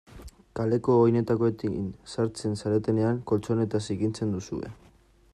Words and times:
Kaleko 0.59 0.93
oinetakoekin 1.01 1.75
sartzen 2.13 2.57
zaretenean 2.61 3.19
koltxoneta 3.33 3.83
zikintzen 3.89 4.33
duzue. 4.37 4.73